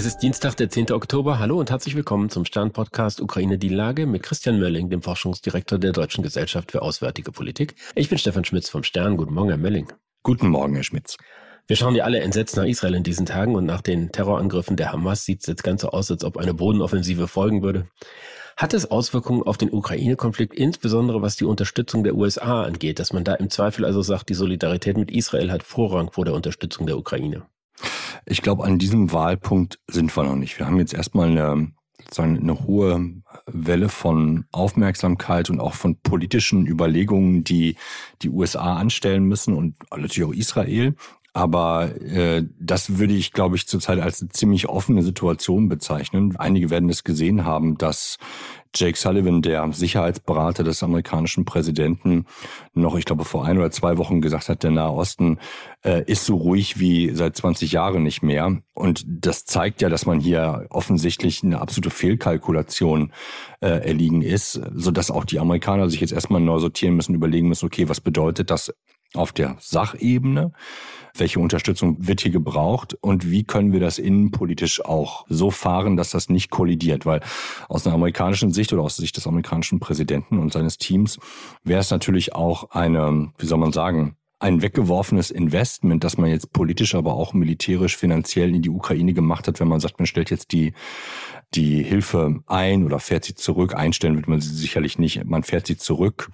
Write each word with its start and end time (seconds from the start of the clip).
Es 0.00 0.06
ist 0.06 0.20
Dienstag, 0.20 0.56
der 0.56 0.70
10. 0.70 0.92
Oktober. 0.92 1.38
Hallo 1.38 1.60
und 1.60 1.68
herzlich 1.68 1.94
willkommen 1.94 2.30
zum 2.30 2.46
Stern-Podcast 2.46 3.20
Ukraine 3.20 3.58
die 3.58 3.68
Lage 3.68 4.06
mit 4.06 4.22
Christian 4.22 4.58
Mölling, 4.58 4.88
dem 4.88 5.02
Forschungsdirektor 5.02 5.78
der 5.78 5.92
Deutschen 5.92 6.22
Gesellschaft 6.22 6.72
für 6.72 6.80
Auswärtige 6.80 7.32
Politik. 7.32 7.74
Ich 7.94 8.08
bin 8.08 8.16
Stefan 8.16 8.46
Schmitz 8.46 8.70
vom 8.70 8.82
Stern. 8.82 9.18
Guten 9.18 9.34
Morgen, 9.34 9.50
Herr 9.50 9.58
Mölling. 9.58 9.92
Guten 10.22 10.48
Morgen, 10.48 10.74
Herr 10.74 10.84
Schmitz. 10.84 11.18
Wir 11.66 11.76
schauen 11.76 11.94
ja 11.94 12.04
alle 12.04 12.20
entsetzt 12.20 12.56
nach 12.56 12.64
Israel 12.64 12.94
in 12.94 13.02
diesen 13.02 13.26
Tagen 13.26 13.54
und 13.54 13.66
nach 13.66 13.82
den 13.82 14.10
Terrorangriffen 14.10 14.78
der 14.78 14.90
Hamas 14.90 15.26
sieht 15.26 15.42
es 15.42 15.48
jetzt 15.48 15.64
ganz 15.64 15.82
so 15.82 15.90
aus, 15.90 16.10
als 16.10 16.24
ob 16.24 16.38
eine 16.38 16.54
Bodenoffensive 16.54 17.28
folgen 17.28 17.62
würde. 17.62 17.86
Hat 18.56 18.72
es 18.72 18.90
Auswirkungen 18.90 19.42
auf 19.42 19.58
den 19.58 19.70
Ukraine-Konflikt, 19.70 20.54
insbesondere 20.54 21.20
was 21.20 21.36
die 21.36 21.44
Unterstützung 21.44 22.04
der 22.04 22.14
USA 22.14 22.62
angeht, 22.62 23.00
dass 23.00 23.12
man 23.12 23.24
da 23.24 23.34
im 23.34 23.50
Zweifel 23.50 23.84
also 23.84 24.00
sagt, 24.00 24.30
die 24.30 24.34
Solidarität 24.34 24.96
mit 24.96 25.10
Israel 25.10 25.52
hat 25.52 25.62
Vorrang 25.62 26.10
vor 26.10 26.24
der 26.24 26.32
Unterstützung 26.32 26.86
der 26.86 26.96
Ukraine? 26.96 27.42
Ich 28.26 28.42
glaube, 28.42 28.64
an 28.64 28.78
diesem 28.78 29.12
Wahlpunkt 29.12 29.80
sind 29.88 30.14
wir 30.16 30.24
noch 30.24 30.36
nicht. 30.36 30.58
Wir 30.58 30.66
haben 30.66 30.78
jetzt 30.78 30.94
erstmal 30.94 31.28
eine, 31.28 31.72
eine 32.16 32.60
hohe 32.60 33.22
Welle 33.46 33.88
von 33.88 34.44
Aufmerksamkeit 34.52 35.50
und 35.50 35.60
auch 35.60 35.74
von 35.74 35.96
politischen 36.00 36.66
Überlegungen, 36.66 37.44
die 37.44 37.76
die 38.22 38.30
USA 38.30 38.76
anstellen 38.76 39.24
müssen 39.24 39.54
und 39.54 39.76
natürlich 39.90 40.28
auch 40.28 40.34
Israel. 40.34 40.94
Aber 41.32 41.94
äh, 42.00 42.44
das 42.58 42.98
würde 42.98 43.14
ich, 43.14 43.32
glaube 43.32 43.56
ich, 43.56 43.68
zurzeit 43.68 44.00
als 44.00 44.20
eine 44.20 44.30
ziemlich 44.30 44.68
offene 44.68 45.02
Situation 45.02 45.68
bezeichnen. 45.68 46.36
Einige 46.36 46.70
werden 46.70 46.88
es 46.88 47.04
gesehen 47.04 47.44
haben, 47.44 47.78
dass 47.78 48.18
Jake 48.74 48.96
Sullivan, 48.96 49.42
der 49.42 49.72
Sicherheitsberater 49.72 50.62
des 50.62 50.82
amerikanischen 50.82 51.44
Präsidenten, 51.44 52.26
noch, 52.72 52.96
ich 52.96 53.04
glaube, 53.04 53.24
vor 53.24 53.44
ein 53.44 53.58
oder 53.58 53.70
zwei 53.70 53.98
Wochen 53.98 54.20
gesagt 54.20 54.48
hat, 54.48 54.62
der 54.62 54.70
Nahe 54.70 54.92
Osten 54.92 55.38
äh, 55.84 56.04
ist 56.04 56.24
so 56.24 56.36
ruhig 56.36 56.78
wie 56.78 57.10
seit 57.14 57.36
20 57.36 57.72
Jahren 57.72 58.02
nicht 58.02 58.22
mehr. 58.22 58.60
Und 58.74 59.04
das 59.06 59.44
zeigt 59.44 59.82
ja, 59.82 59.88
dass 59.88 60.06
man 60.06 60.20
hier 60.20 60.66
offensichtlich 60.70 61.42
eine 61.42 61.60
absolute 61.60 61.90
Fehlkalkulation 61.90 63.12
äh, 63.60 63.68
erliegen 63.68 64.22
ist, 64.22 64.60
sodass 64.74 65.10
auch 65.10 65.24
die 65.24 65.40
Amerikaner 65.40 65.90
sich 65.90 66.00
jetzt 66.00 66.12
erstmal 66.12 66.40
neu 66.40 66.58
sortieren 66.58 66.94
müssen, 66.94 67.14
überlegen 67.14 67.48
müssen, 67.48 67.66
okay, 67.66 67.88
was 67.88 68.00
bedeutet 68.00 68.50
das 68.50 68.72
auf 69.14 69.32
der 69.32 69.56
Sachebene? 69.60 70.52
welche 71.14 71.40
Unterstützung 71.40 71.96
wird 72.06 72.20
hier 72.20 72.30
gebraucht 72.30 72.96
und 73.00 73.30
wie 73.30 73.44
können 73.44 73.72
wir 73.72 73.80
das 73.80 73.98
innenpolitisch 73.98 74.84
auch 74.84 75.26
so 75.28 75.50
fahren, 75.50 75.96
dass 75.96 76.10
das 76.10 76.28
nicht 76.28 76.50
kollidiert. 76.50 77.06
Weil 77.06 77.20
aus 77.68 77.86
einer 77.86 77.94
amerikanischen 77.94 78.52
Sicht 78.52 78.72
oder 78.72 78.82
aus 78.82 78.96
Sicht 78.96 79.16
des 79.16 79.26
amerikanischen 79.26 79.80
Präsidenten 79.80 80.38
und 80.38 80.52
seines 80.52 80.78
Teams 80.78 81.18
wäre 81.64 81.80
es 81.80 81.90
natürlich 81.90 82.34
auch 82.34 82.70
eine, 82.70 83.32
wie 83.38 83.46
soll 83.46 83.58
man 83.58 83.72
sagen, 83.72 84.16
ein 84.42 84.62
weggeworfenes 84.62 85.30
Investment, 85.30 86.02
das 86.02 86.16
man 86.16 86.30
jetzt 86.30 86.50
politisch, 86.54 86.94
aber 86.94 87.12
auch 87.12 87.34
militärisch, 87.34 87.98
finanziell 87.98 88.54
in 88.54 88.62
die 88.62 88.70
Ukraine 88.70 89.12
gemacht 89.12 89.46
hat, 89.46 89.60
wenn 89.60 89.68
man 89.68 89.80
sagt, 89.80 89.98
man 89.98 90.06
stellt 90.06 90.30
jetzt 90.30 90.52
die, 90.52 90.72
die 91.52 91.82
Hilfe 91.82 92.42
ein 92.46 92.86
oder 92.86 93.00
fährt 93.00 93.24
sie 93.24 93.34
zurück. 93.34 93.74
Einstellen 93.74 94.16
wird 94.16 94.28
man 94.28 94.40
sie 94.40 94.54
sicherlich 94.54 94.98
nicht. 94.98 95.22
Man 95.26 95.42
fährt 95.42 95.66
sie 95.66 95.76
zurück 95.76 96.30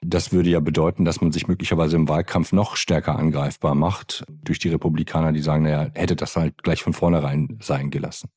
das 0.00 0.32
würde 0.32 0.50
ja 0.50 0.60
bedeuten, 0.60 1.04
dass 1.04 1.20
man 1.20 1.32
sich 1.32 1.48
möglicherweise 1.48 1.96
im 1.96 2.08
Wahlkampf 2.08 2.52
noch 2.52 2.76
stärker 2.76 3.18
angreifbar 3.18 3.74
macht 3.74 4.24
durch 4.28 4.58
die 4.58 4.68
Republikaner, 4.68 5.32
die 5.32 5.40
sagen, 5.40 5.64
naja, 5.64 5.90
hätte 5.94 6.16
das 6.16 6.36
halt 6.36 6.62
gleich 6.62 6.82
von 6.82 6.92
vornherein 6.92 7.58
sein 7.60 7.90
gelassen. 7.90 8.30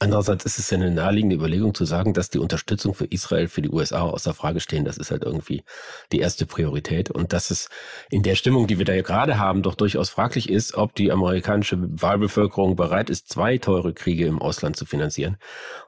Andererseits 0.00 0.44
ist 0.44 0.60
es 0.60 0.70
ja 0.70 0.76
eine 0.76 0.92
naheliegende 0.92 1.34
Überlegung 1.34 1.74
zu 1.74 1.84
sagen, 1.84 2.14
dass 2.14 2.30
die 2.30 2.38
Unterstützung 2.38 2.94
für 2.94 3.06
Israel 3.06 3.48
für 3.48 3.62
die 3.62 3.70
USA 3.70 4.02
außer 4.02 4.32
Frage 4.32 4.60
stehen. 4.60 4.84
Das 4.84 4.96
ist 4.96 5.10
halt 5.10 5.24
irgendwie 5.24 5.64
die 6.12 6.20
erste 6.20 6.46
Priorität. 6.46 7.10
Und 7.10 7.32
dass 7.32 7.50
es 7.50 7.68
in 8.08 8.22
der 8.22 8.36
Stimmung, 8.36 8.68
die 8.68 8.78
wir 8.78 8.84
da 8.84 9.00
gerade 9.02 9.38
haben, 9.38 9.62
doch 9.62 9.74
durchaus 9.74 10.08
fraglich 10.08 10.48
ist, 10.48 10.74
ob 10.74 10.94
die 10.94 11.10
amerikanische 11.10 11.78
Wahlbevölkerung 11.80 12.76
bereit 12.76 13.10
ist, 13.10 13.28
zwei 13.28 13.58
teure 13.58 13.92
Kriege 13.92 14.26
im 14.26 14.40
Ausland 14.40 14.76
zu 14.76 14.86
finanzieren. 14.86 15.36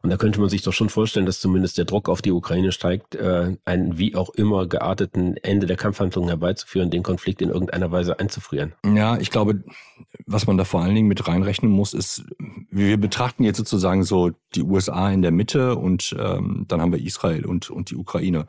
Und 0.03 0.11
da 0.11 0.17
könnte 0.17 0.41
man 0.41 0.49
sich 0.49 0.63
doch 0.63 0.73
schon 0.73 0.89
vorstellen, 0.89 1.27
dass 1.27 1.39
zumindest 1.39 1.79
der 1.79 1.85
Druck 1.85 2.09
auf 2.09 2.21
die 2.21 2.33
Ukraine 2.33 2.73
steigt, 2.73 3.15
äh, 3.15 3.57
einen 3.65 3.97
wie 3.97 4.17
auch 4.17 4.31
immer 4.31 4.67
gearteten 4.67 5.37
Ende 5.37 5.67
der 5.67 5.77
Kampfhandlungen 5.77 6.31
herbeizuführen, 6.31 6.91
den 6.91 7.05
Konflikt 7.05 7.43
in 7.43 7.51
irgendeiner 7.51 7.93
Weise 7.93 8.19
einzufrieren. 8.19 8.73
Ja, 8.85 9.19
ich 9.19 9.31
glaube, 9.31 9.63
was 10.27 10.49
man 10.49 10.59
da 10.59 10.65
vor 10.65 10.83
allen 10.83 10.97
Dingen 10.97 11.09
mit 11.09 11.29
reinrechnen 11.29 11.71
muss, 11.71 11.95
ist, 11.95 12.25
wir 12.71 12.97
betrachten 12.97 13.45
jetzt 13.45 13.59
sozusagen 13.59 14.05
sagen 14.05 14.05
so 14.05 14.31
die 14.55 14.63
USA 14.63 15.11
in 15.11 15.23
der 15.23 15.33
Mitte 15.33 15.77
und 15.77 16.15
ähm, 16.19 16.65
dann 16.69 16.81
haben 16.81 16.93
wir 16.93 17.05
Israel 17.05 17.47
und, 17.47 17.71
und 17.71 17.91
die 17.91 17.97
Ukraine. 17.97 18.47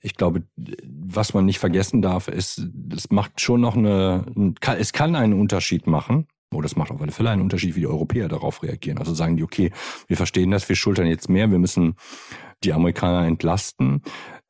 Ich 0.00 0.14
glaube, 0.14 0.44
was 0.84 1.34
man 1.34 1.46
nicht 1.46 1.58
vergessen 1.58 2.02
darf, 2.02 2.28
ist, 2.28 2.68
es 2.94 3.10
macht 3.10 3.40
schon 3.40 3.60
noch 3.60 3.76
eine, 3.76 4.24
es 4.78 4.92
kann 4.92 5.16
einen 5.16 5.32
Unterschied 5.32 5.86
machen. 5.86 6.26
Oder 6.54 6.66
es 6.66 6.76
macht 6.76 6.92
auf 6.92 7.02
alle 7.02 7.10
Fälle 7.10 7.30
einen 7.30 7.42
Unterschied, 7.42 7.74
wie 7.74 7.80
die 7.80 7.88
Europäer 7.88 8.28
darauf 8.28 8.62
reagieren. 8.62 8.98
Also 8.98 9.12
sagen 9.14 9.36
die, 9.36 9.42
okay, 9.42 9.72
wir 10.06 10.16
verstehen 10.16 10.52
das, 10.52 10.68
wir 10.68 10.76
schultern 10.76 11.08
jetzt 11.08 11.28
mehr, 11.28 11.50
wir 11.50 11.58
müssen 11.58 11.96
die 12.62 12.72
Amerikaner 12.72 13.26
entlasten. 13.26 14.02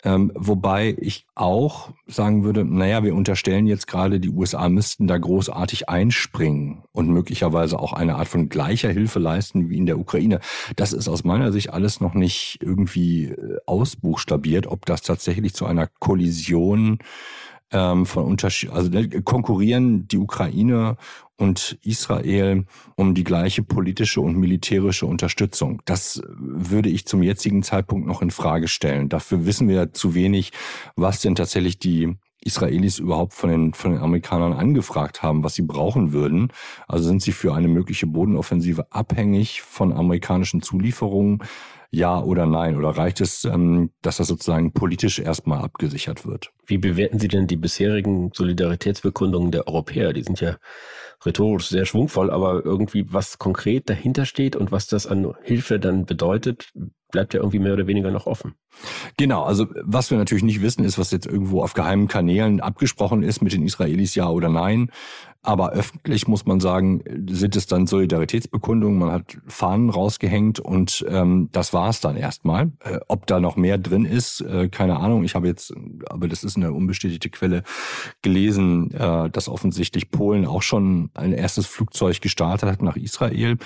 Ähm, 0.04 0.30
wobei 0.34 0.94
ich 1.00 1.26
auch 1.34 1.90
sagen 2.06 2.44
würde, 2.44 2.64
naja, 2.64 3.02
wir 3.02 3.14
unterstellen 3.14 3.66
jetzt 3.66 3.86
gerade, 3.86 4.20
die 4.20 4.28
USA 4.28 4.68
müssten 4.68 5.06
da 5.06 5.16
großartig 5.16 5.88
einspringen 5.88 6.84
und 6.92 7.08
möglicherweise 7.08 7.78
auch 7.78 7.92
eine 7.92 8.16
Art 8.16 8.28
von 8.28 8.48
gleicher 8.48 8.90
Hilfe 8.90 9.18
leisten 9.18 9.70
wie 9.70 9.78
in 9.78 9.86
der 9.86 9.98
Ukraine. 9.98 10.40
Das 10.76 10.92
ist 10.92 11.08
aus 11.08 11.24
meiner 11.24 11.50
Sicht 11.50 11.72
alles 11.72 12.00
noch 12.00 12.14
nicht 12.14 12.58
irgendwie 12.60 13.26
äh, 13.26 13.56
ausbuchstabiert, 13.66 14.66
ob 14.66 14.84
das 14.86 15.02
tatsächlich 15.02 15.54
zu 15.54 15.66
einer 15.66 15.88
Kollision 15.98 16.98
ähm, 17.72 18.06
von 18.06 18.24
Unterschied, 18.24 18.70
also 18.70 18.90
ne, 18.90 19.08
konkurrieren 19.22 20.06
die 20.08 20.18
Ukraine 20.18 20.96
und 21.38 21.78
Israel 21.82 22.64
um 22.97 23.14
die 23.14 23.24
gleiche 23.24 23.62
politische 23.62 24.20
und 24.20 24.36
militärische 24.36 25.06
Unterstützung. 25.06 25.82
Das 25.84 26.22
würde 26.28 26.88
ich 26.88 27.06
zum 27.06 27.22
jetzigen 27.22 27.62
Zeitpunkt 27.62 28.06
noch 28.06 28.22
in 28.22 28.30
Frage 28.30 28.69
stellen. 28.69 29.08
Dafür 29.08 29.47
wissen 29.47 29.69
wir 29.69 29.92
zu 29.92 30.14
wenig, 30.14 30.52
was 30.94 31.20
denn 31.20 31.34
tatsächlich 31.34 31.78
die 31.78 32.16
Israelis 32.47 32.98
überhaupt 32.98 33.34
von 33.34 33.50
den, 33.50 33.74
von 33.74 33.92
den 33.92 34.00
Amerikanern 34.00 34.52
angefragt 34.52 35.22
haben, 35.22 35.42
was 35.42 35.54
sie 35.54 35.62
brauchen 35.62 36.12
würden. 36.12 36.52
Also 36.86 37.08
sind 37.08 37.20
sie 37.20 37.32
für 37.32 37.54
eine 37.54 37.68
mögliche 37.68 38.06
Bodenoffensive 38.06 38.86
abhängig 38.91 39.62
von 39.62 39.92
amerikanischen 39.92 40.62
Zulieferungen? 40.62 41.42
Ja 41.91 42.20
oder 42.20 42.47
nein? 42.47 42.76
Oder 42.76 42.91
reicht 42.91 43.20
es, 43.20 43.44
ähm, 43.44 43.91
dass 44.03 44.18
das 44.18 44.28
sozusagen 44.28 44.72
politisch 44.72 45.18
erstmal 45.18 45.60
abgesichert 45.60 46.26
wird? 46.26 46.53
Wie 46.66 46.78
bewerten 46.78 47.18
Sie 47.18 47.28
denn 47.28 47.47
die 47.47 47.56
bisherigen 47.56 48.30
Solidaritätsbekundungen 48.34 49.50
der 49.50 49.66
Europäer? 49.66 50.12
Die 50.12 50.22
sind 50.22 50.41
ja 50.41 50.56
rhetorisch 51.25 51.69
sehr 51.69 51.87
schwungvoll, 51.87 52.31
aber 52.31 52.65
irgendwie 52.65 53.06
was 53.12 53.38
konkret 53.38 53.88
dahinter 53.88 54.27
steht 54.27 54.56
und 54.56 54.72
was 54.72 54.87
das 54.87 55.06
an 55.06 55.34
Hilfe 55.43 55.78
dann 55.78 56.04
bedeutet, 56.04 56.72
bleibt 57.10 57.34
ja 57.34 57.41
irgendwie 57.41 57.59
mehr 57.59 57.72
oder 57.72 57.87
weniger 57.87 58.10
noch 58.10 58.27
offen. 58.27 58.54
Genau, 59.16 59.44
also 59.44 59.66
was 59.82 60.10
wir 60.10 60.19
natürlich 60.19 60.44
nicht 60.44 60.60
wissen, 60.60 60.84
ist, 60.84 60.99
was 60.99 61.10
jetzt 61.10 61.27
irgendwo 61.27 61.62
auf 61.62 61.72
geheimen 61.72 62.09
Kanälen 62.09 62.60
abgesprochen 62.60 63.22
ist 63.22 63.41
mit 63.43 63.53
den 63.53 63.62
Israelis, 63.62 64.15
ja 64.15 64.28
oder 64.28 64.49
nein. 64.49 64.91
Aber 65.47 65.71
öffentlich 65.71 66.27
muss 66.27 66.44
man 66.44 66.59
sagen, 66.59 67.04
sind 67.31 67.54
es 67.54 67.69
dann 67.69 67.87
Solidaritätsbekundungen. 67.87 68.98
Man 68.98 69.12
hat 69.12 69.38
Fahnen 69.47 69.91
rausgehängt 69.91 70.59
und 70.59 71.06
ähm, 71.09 71.50
das 71.53 71.72
war 71.72 71.88
es 71.88 72.00
dann 72.00 72.16
erstmal. 72.16 72.72
Äh, 72.81 72.98
ob 73.06 73.28
da 73.28 73.38
noch 73.38 73.54
mehr 73.54 73.78
drin 73.78 74.04
ist, 74.04 74.41
äh, 74.41 74.69
keine 74.69 74.97
Ahnung. 74.98 75.22
Ich 75.22 75.37
habe 75.37 75.47
jetzt, 75.47 75.72
aber 76.06 76.27
das 76.27 76.43
ist 76.43 76.56
eine 76.56 76.72
unbestätigte 76.72 77.31
Quelle, 77.31 77.62
gelesen, 78.22 78.91
äh, 78.91 79.31
dass 79.31 79.48
offensichtlich 79.48 80.10
Polen 80.10 80.47
auch 80.47 80.62
schon 80.62 81.05
ein 81.14 81.32
erstes 81.32 81.66
Flugzeug 81.66 82.20
gestartet 82.20 82.68
hat 82.68 82.82
nach 82.82 82.96
Israel. 82.96 83.56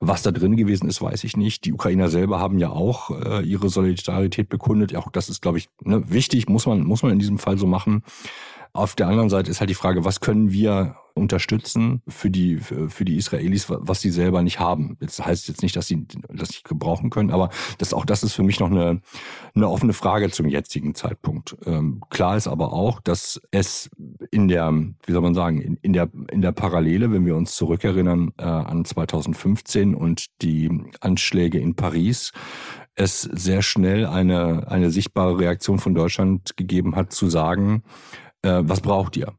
Was 0.00 0.22
da 0.22 0.30
drin 0.30 0.56
gewesen 0.56 0.88
ist, 0.88 1.02
weiß 1.02 1.24
ich 1.24 1.36
nicht. 1.36 1.64
Die 1.64 1.72
Ukrainer 1.72 2.08
selber 2.08 2.38
haben 2.38 2.58
ja 2.58 2.70
auch 2.70 3.10
äh, 3.10 3.42
ihre 3.42 3.68
Solidarität 3.68 4.48
bekundet. 4.48 4.94
Auch 4.94 5.10
das 5.10 5.28
ist, 5.28 5.42
glaube 5.42 5.58
ich, 5.58 5.68
ne, 5.82 6.02
wichtig, 6.08 6.48
muss 6.48 6.66
man, 6.66 6.84
muss 6.84 7.02
man 7.02 7.12
in 7.12 7.18
diesem 7.18 7.38
Fall 7.38 7.58
so 7.58 7.66
machen. 7.66 8.04
Auf 8.72 8.94
der 8.94 9.08
anderen 9.08 9.30
Seite 9.30 9.50
ist 9.50 9.60
halt 9.60 9.70
die 9.70 9.74
Frage, 9.74 10.04
was 10.04 10.20
können 10.20 10.52
wir 10.52 10.96
unterstützen 11.14 12.00
für 12.06 12.30
die, 12.30 12.58
für 12.58 13.04
die 13.04 13.16
Israelis, 13.16 13.66
was 13.68 14.00
sie 14.00 14.10
selber 14.10 14.42
nicht 14.42 14.60
haben. 14.60 14.96
Das 15.00 15.18
heißt 15.18 15.48
jetzt 15.48 15.62
nicht, 15.62 15.74
dass 15.74 15.88
sie 15.88 16.06
das 16.28 16.50
nicht 16.50 16.64
gebrauchen 16.64 17.10
können, 17.10 17.30
aber 17.30 17.50
das, 17.78 17.92
auch 17.92 18.04
das 18.04 18.22
ist 18.22 18.34
für 18.34 18.44
mich 18.44 18.60
noch 18.60 18.70
eine, 18.70 19.00
eine 19.54 19.68
offene 19.68 19.92
Frage 19.94 20.30
zum 20.30 20.46
jetzigen 20.46 20.94
Zeitpunkt. 20.94 21.56
Ähm, 21.66 22.02
klar 22.08 22.36
ist 22.36 22.46
aber 22.46 22.72
auch, 22.72 23.00
dass 23.00 23.40
es 23.50 23.90
in 24.30 24.48
der, 24.48 24.72
wie 24.72 25.12
soll 25.12 25.22
man 25.22 25.34
sagen, 25.34 25.60
in, 25.60 25.78
in 25.82 25.92
der, 25.92 26.08
in 26.30 26.42
der 26.42 26.52
Parallele, 26.52 27.12
wenn 27.12 27.26
wir 27.26 27.36
uns 27.36 27.54
zurückerinnern 27.54 28.32
äh, 28.38 28.44
an 28.44 28.84
2015 28.84 29.94
und 29.94 30.26
die 30.42 30.70
Anschläge 31.00 31.58
in 31.58 31.74
Paris, 31.74 32.32
es 32.94 33.22
sehr 33.22 33.62
schnell 33.62 34.06
eine, 34.06 34.68
eine 34.68 34.90
sichtbare 34.90 35.38
Reaktion 35.38 35.78
von 35.78 35.94
Deutschland 35.94 36.56
gegeben 36.56 36.96
hat, 36.96 37.12
zu 37.12 37.28
sagen, 37.28 37.82
äh, 38.42 38.60
was 38.62 38.80
braucht 38.80 39.16
ihr? 39.16 39.34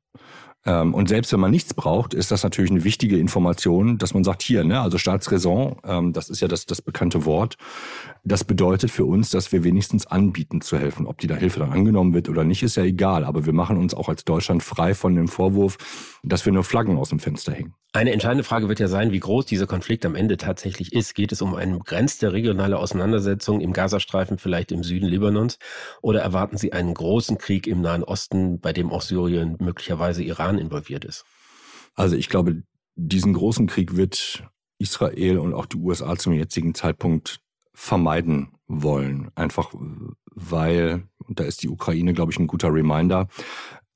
Ähm, 0.66 0.94
und 0.94 1.08
selbst 1.08 1.32
wenn 1.32 1.40
man 1.40 1.52
nichts 1.52 1.74
braucht, 1.74 2.14
ist 2.14 2.32
das 2.32 2.44
natürlich 2.44 2.72
eine 2.72 2.84
wichtige 2.84 3.18
Information, 3.18 3.98
dass 3.98 4.14
man 4.14 4.24
sagt, 4.24 4.42
hier, 4.42 4.64
ne, 4.64 4.82
also 4.82 4.98
Staatsräson, 4.98 5.78
ähm, 5.86 6.14
das 6.14 6.30
ist 6.30 6.42
ja 6.42 6.48
das, 6.48 6.66
das 6.66 6.82
bekannte 6.82 7.26
Wort, 7.26 7.56
das 8.30 8.44
bedeutet 8.44 8.92
für 8.92 9.06
uns, 9.06 9.32
dass 9.32 9.52
wir 9.52 9.64
wenigstens 9.64 10.06
anbieten 10.06 10.62
zu 10.62 10.78
helfen. 10.78 11.08
Ob 11.08 11.18
die 11.18 11.26
da 11.26 11.36
Hilfe 11.36 11.60
dann 11.60 11.72
angenommen 11.72 12.14
wird 12.14 12.30
oder 12.30 12.44
nicht, 12.44 12.62
ist 12.62 12.78
ja 12.78 12.84
egal. 12.84 13.26
Aber 13.26 13.48
wir 13.48 13.54
machen 13.54 13.78
uns 13.78 13.96
auch 13.96 14.08
als 14.08 14.24
Deutschland 14.24 14.62
frei 14.62 14.94
von 14.94 15.16
dem 15.16 15.28
Vorwurf, 15.28 15.78
dass 16.24 16.46
wir 16.46 16.54
nur 16.54 16.64
Flaggen 16.64 16.98
aus 16.98 17.10
dem 17.10 17.20
Fenster 17.20 17.54
hängen. 17.54 17.74
Eine 17.92 18.12
entscheidende 18.12 18.44
Frage 18.44 18.70
wird 18.70 18.80
ja 18.80 18.88
sein, 18.88 19.12
wie 19.12 19.20
groß 19.20 19.48
dieser 19.48 19.66
Konflikt 19.66 20.06
am 20.06 20.14
Ende 20.14 20.38
tatsächlich 20.38 20.94
ist. 20.94 21.16
Geht 21.16 21.32
es 21.32 21.42
um 21.42 21.56
eine 21.56 21.80
begrenzte 21.80 22.32
regionale 22.32 22.78
Auseinandersetzung 22.78 23.62
im 23.62 23.74
Gazastreifen, 23.74 24.38
vielleicht 24.38 24.72
im 24.72 24.84
Süden 24.84 25.08
Libanons? 25.08 25.58
Oder 26.04 26.22
erwarten 26.22 26.58
Sie 26.58 26.72
einen 26.72 26.94
großen 26.94 27.40
Krieg 27.40 27.66
im 27.66 27.82
Nahen 27.82 28.04
Osten, 28.04 28.60
bei 28.60 28.74
dem 28.74 28.92
auch 28.92 29.02
Syrien, 29.02 29.58
möglicherweise 29.60 30.22
Iran 30.22 30.60
involviert 30.60 31.04
ist? 31.04 31.26
Also 31.96 32.16
ich 32.16 32.30
glaube, 32.30 32.62
diesen 32.96 33.34
großen 33.34 33.66
Krieg 33.66 33.96
wird 33.96 34.44
Israel 34.78 35.40
und 35.40 35.56
auch 35.56 35.66
die 35.66 35.78
USA 35.78 36.16
zum 36.16 36.34
jetzigen 36.34 36.76
Zeitpunkt 36.76 37.42
vermeiden 37.80 38.50
wollen. 38.68 39.32
Einfach 39.36 39.74
weil, 40.26 41.08
da 41.30 41.46
ist 41.46 41.64
die 41.64 41.70
Ukraine, 41.70 42.14
glaube 42.14 42.32
ich, 42.32 42.40
ein 42.40 42.48
guter 42.48 42.74
Reminder, 42.74 43.30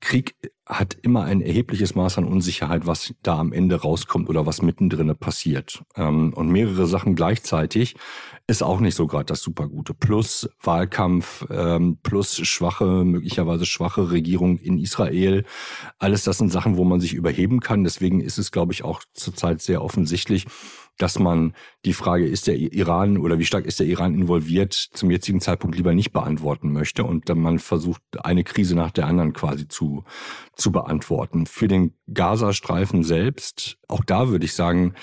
Krieg 0.00 0.34
hat 0.66 0.94
immer 1.02 1.24
ein 1.24 1.42
erhebliches 1.42 1.94
Maß 1.94 2.18
an 2.18 2.24
Unsicherheit, 2.24 2.86
was 2.86 3.14
da 3.22 3.38
am 3.38 3.52
Ende 3.52 3.76
rauskommt 3.76 4.30
oder 4.30 4.46
was 4.46 4.62
mittendrin 4.62 5.14
passiert. 5.16 5.82
Ähm, 5.96 6.32
und 6.34 6.48
mehrere 6.48 6.86
Sachen 6.86 7.14
gleichzeitig 7.14 7.96
ist 8.46 8.62
auch 8.62 8.80
nicht 8.80 8.94
so 8.94 9.06
gerade 9.06 9.26
das 9.26 9.40
Supergute. 9.40 9.94
Plus 9.94 10.48
Wahlkampf, 10.62 11.46
ähm, 11.50 11.98
plus 12.02 12.36
schwache, 12.46 13.04
möglicherweise 13.04 13.66
schwache 13.66 14.10
Regierung 14.10 14.58
in 14.58 14.78
Israel. 14.78 15.44
Alles 15.98 16.24
das 16.24 16.38
sind 16.38 16.50
Sachen, 16.52 16.76
wo 16.76 16.84
man 16.84 17.00
sich 17.00 17.14
überheben 17.14 17.60
kann. 17.60 17.84
Deswegen 17.84 18.20
ist 18.20 18.38
es, 18.38 18.50
glaube 18.50 18.72
ich, 18.72 18.84
auch 18.84 19.02
zurzeit 19.12 19.60
sehr 19.60 19.82
offensichtlich, 19.82 20.46
dass 20.98 21.18
man 21.18 21.54
die 21.84 21.92
Frage, 21.92 22.26
ist 22.26 22.46
der 22.46 22.56
Iran 22.56 23.18
oder 23.18 23.38
wie 23.38 23.44
stark 23.44 23.66
ist 23.66 23.80
der 23.80 23.86
Iran 23.86 24.14
involviert, 24.14 24.74
zum 24.74 25.10
jetzigen 25.10 25.40
Zeitpunkt 25.40 25.76
lieber 25.76 25.94
nicht 25.94 26.12
beantworten 26.12 26.72
möchte 26.72 27.04
und 27.04 27.28
dann 27.28 27.40
man 27.40 27.58
versucht, 27.58 28.02
eine 28.22 28.44
Krise 28.44 28.74
nach 28.76 28.90
der 28.92 29.06
anderen 29.06 29.32
quasi 29.32 29.66
zu, 29.66 30.04
zu 30.54 30.70
beantworten. 30.70 31.46
Für 31.46 31.68
den 31.68 31.94
Gazastreifen 32.12 33.02
selbst, 33.02 33.78
auch 33.88 34.04
da 34.04 34.28
würde 34.28 34.44
ich 34.44 34.54
sagen, 34.54 34.94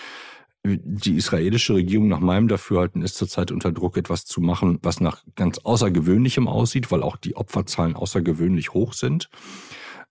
die 0.63 1.15
israelische 1.15 1.73
Regierung 1.73 2.07
nach 2.07 2.19
meinem 2.19 2.47
Dafürhalten 2.47 3.01
ist 3.01 3.15
zurzeit 3.15 3.51
unter 3.51 3.71
Druck, 3.71 3.97
etwas 3.97 4.25
zu 4.25 4.41
machen, 4.41 4.77
was 4.83 5.01
nach 5.01 5.23
ganz 5.35 5.57
Außergewöhnlichem 5.57 6.47
aussieht, 6.47 6.91
weil 6.91 7.01
auch 7.01 7.17
die 7.17 7.35
Opferzahlen 7.35 7.95
außergewöhnlich 7.95 8.73
hoch 8.73 8.93
sind. 8.93 9.29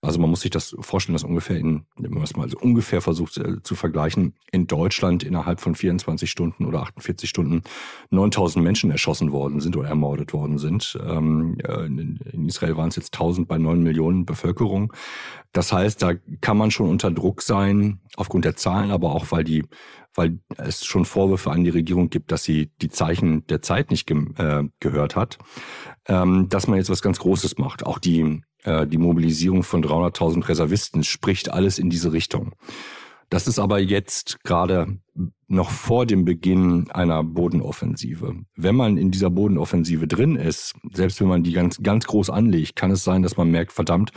Also 0.03 0.19
man 0.19 0.31
muss 0.31 0.41
sich 0.41 0.51
das 0.51 0.75
vorstellen, 0.81 1.15
dass 1.15 1.25
ungefähr 1.25 1.59
in, 1.59 1.85
wenn 1.97 2.13
man 2.13 2.23
es 2.23 2.35
mal 2.35 2.49
so 2.49 2.59
ungefähr 2.59 3.03
versucht 3.03 3.37
äh, 3.37 3.63
zu 3.63 3.75
vergleichen, 3.75 4.35
in 4.51 4.67
Deutschland 4.67 5.23
innerhalb 5.23 5.61
von 5.61 5.75
24 5.75 6.31
Stunden 6.31 6.65
oder 6.65 6.81
48 6.81 7.29
Stunden 7.29 7.63
9000 8.09 8.65
Menschen 8.65 8.91
erschossen 8.91 9.31
worden 9.31 9.61
sind 9.61 9.77
oder 9.77 9.89
ermordet 9.89 10.33
worden 10.33 10.57
sind. 10.57 10.99
Ähm, 11.07 11.59
äh, 11.63 11.85
in, 11.85 12.47
Israel 12.47 12.79
waren 12.79 12.89
es 12.89 12.97
jetzt 12.97 13.15
1000 13.15 13.47
bei 13.47 13.59
9 13.59 13.83
Millionen 13.83 14.25
Bevölkerung. 14.25 14.93
Das 15.53 15.71
heißt, 15.73 16.01
da 16.01 16.15
kann 16.41 16.57
man 16.57 16.71
schon 16.71 16.89
unter 16.89 17.11
Druck 17.11 17.43
sein, 17.43 18.01
aufgrund 18.17 18.47
der 18.47 18.57
Zahlen, 18.57 18.91
aber 18.91 19.15
auch 19.15 19.31
weil 19.31 19.45
die 19.45 19.65
weil 20.15 20.41
es 20.57 20.85
schon 20.85 21.05
Vorwürfe 21.05 21.53
an 21.53 21.63
die 21.63 21.71
Regierung 21.71 22.11
gibt, 22.11 22.33
dass 22.33 22.43
sie 22.43 22.73
die 22.83 22.89
Zeichen 22.89 23.47
der 23.47 23.63
Zeit 23.63 23.93
nicht 23.93 24.07
ge 24.07 24.19
äh, 24.39 24.65
gehört 24.81 25.15
hat, 25.15 25.39
ähm, 26.09 26.49
dass 26.49 26.67
man 26.67 26.79
jetzt 26.79 26.91
was 26.91 27.01
ganz 27.01 27.21
Großes 27.21 27.59
macht. 27.59 27.87
Auch 27.87 28.01
die 28.01 28.43
äh, 28.65 28.87
die 28.87 28.99
Mobilisierung 28.99 29.63
von 29.63 29.83
300.000 29.83 30.49
Reservisten 30.49 31.05
spricht 31.05 31.51
alles 31.51 31.79
in 31.79 31.91
diese 31.91 32.13
Richtung. 32.13 32.55
Das 33.31 33.47
ist 33.47 33.61
aber 33.61 33.79
jetzt 33.79 34.43
gerade 34.43 34.99
noch 35.47 35.71
vor 35.71 36.05
dem 36.05 36.25
Beginn 36.25 36.91
einer 36.91 37.23
Bodenoffensive. 37.23 38.35
Wenn 38.57 38.75
man 38.75 38.97
in 38.97 39.13
dieser 39.13 39.31
Bodenoffensive 39.31 40.09
drin 40.09 40.35
ist, 40.35 40.75
selbst 40.93 41.21
wenn 41.21 41.29
man 41.29 41.45
die 41.45 41.53
ganz, 41.53 41.81
ganz 41.81 42.07
groß 42.07 42.31
anlegt, 42.31 42.75
kann 42.75 42.91
es 42.91 43.05
sein, 43.05 43.23
dass 43.23 43.37
man 43.37 43.51
merkt, 43.51 43.71
verdammt, 43.73 44.11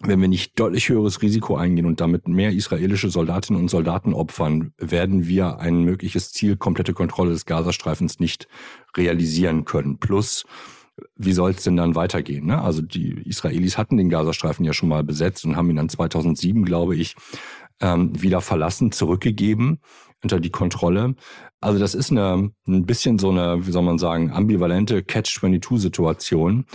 wenn 0.00 0.20
wir 0.20 0.28
nicht 0.28 0.58
deutlich 0.58 0.90
höheres 0.90 1.22
Risiko 1.22 1.56
eingehen 1.56 1.86
und 1.86 2.00
damit 2.00 2.28
mehr 2.28 2.52
israelische 2.52 3.08
Soldatinnen 3.08 3.62
und 3.62 3.68
Soldaten 3.68 4.12
opfern, 4.12 4.72
werden 4.76 5.26
wir 5.26 5.60
ein 5.60 5.82
mögliches 5.82 6.32
Ziel, 6.32 6.56
komplette 6.56 6.92
Kontrolle 6.92 7.30
des 7.30 7.46
Gazastreifens 7.46 8.20
nicht 8.20 8.48
realisieren 8.96 9.64
können. 9.64 9.98
Plus, 9.98 10.44
wie 11.16 11.32
soll 11.32 11.50
es 11.50 11.64
denn 11.64 11.76
dann 11.76 11.94
weitergehen? 11.94 12.46
Ne? 12.46 12.60
Also 12.60 12.82
die 12.82 13.22
Israelis 13.28 13.78
hatten 13.78 13.96
den 13.96 14.10
Gazastreifen 14.10 14.64
ja 14.64 14.72
schon 14.72 14.88
mal 14.88 15.04
besetzt 15.04 15.44
und 15.44 15.56
haben 15.56 15.70
ihn 15.70 15.76
dann 15.76 15.88
2007, 15.88 16.64
glaube 16.64 16.96
ich, 16.96 17.16
ähm, 17.80 18.10
wieder 18.20 18.40
verlassen, 18.40 18.92
zurückgegeben 18.92 19.80
unter 20.22 20.40
die 20.40 20.50
Kontrolle. 20.50 21.14
Also 21.60 21.78
das 21.78 21.94
ist 21.94 22.10
eine, 22.10 22.50
ein 22.66 22.86
bisschen 22.86 23.18
so 23.18 23.30
eine, 23.30 23.66
wie 23.66 23.70
soll 23.72 23.82
man 23.82 23.98
sagen, 23.98 24.30
ambivalente 24.32 25.02
Catch-22-Situation, 25.02 26.66